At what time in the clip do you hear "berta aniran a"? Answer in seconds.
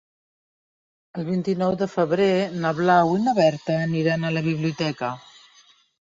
3.41-4.35